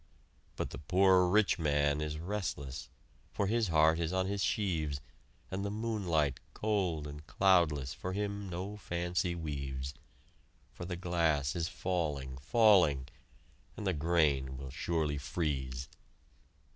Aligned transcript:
But 0.55 0.71
the 0.71 0.79
poor 0.79 1.27
rich 1.27 1.59
man 1.59 2.01
is 2.01 2.17
restless, 2.17 2.89
For 3.31 3.45
his 3.45 3.67
heart 3.67 3.99
is 3.99 4.11
on 4.11 4.25
his 4.25 4.43
sheaves; 4.43 4.99
And 5.51 5.63
the 5.63 5.69
moonlight, 5.69 6.39
cold 6.55 7.05
and 7.05 7.23
cloudless, 7.27 7.93
For 7.93 8.13
him 8.13 8.49
no 8.49 8.77
fancy 8.77 9.35
weaves, 9.35 9.93
For 10.73 10.85
the 10.85 10.95
glass 10.95 11.55
is 11.55 11.67
falling, 11.67 12.39
falling, 12.39 13.09
And 13.77 13.85
the 13.85 13.93
grain 13.93 14.57
will 14.57 14.71
surely 14.71 15.19
freeze! 15.19 15.87